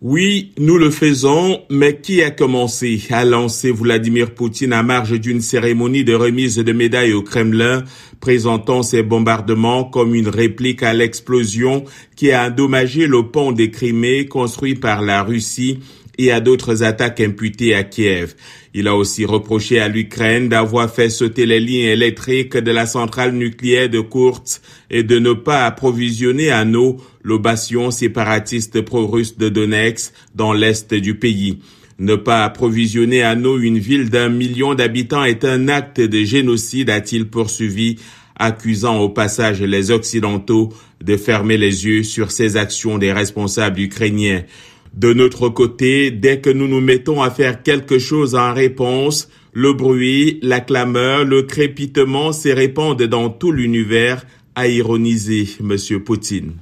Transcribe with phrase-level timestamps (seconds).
[0.00, 5.40] Oui, nous le faisons, mais qui a commencé à lancer Vladimir Poutine à marge d'une
[5.40, 7.82] cérémonie de remise de médailles au Kremlin,
[8.20, 11.84] présentant ces bombardements comme une réplique à l'explosion
[12.14, 15.80] qui a endommagé le pont des Crimée construit par la Russie
[16.18, 18.34] et à d'autres attaques imputées à Kiev.
[18.74, 23.32] Il a aussi reproché à l'Ukraine d'avoir fait sauter les lignes électriques de la centrale
[23.32, 24.60] nucléaire de Kursk
[24.90, 30.92] et de ne pas approvisionner à eau le bastion séparatiste pro-russe de Donetsk dans l'est
[30.92, 31.60] du pays.
[32.00, 36.90] Ne pas approvisionner à eau une ville d'un million d'habitants est un acte de génocide,
[36.90, 37.96] a-t-il poursuivi,
[38.36, 40.72] accusant au passage les Occidentaux
[41.02, 44.44] de fermer les yeux sur ces actions des responsables ukrainiens.
[44.98, 49.72] De notre côté, dès que nous nous mettons à faire quelque chose en réponse, le
[49.72, 56.00] bruit, la clameur, le crépitement se répandent dans tout l'univers, a ironisé M.
[56.00, 56.54] Poutine.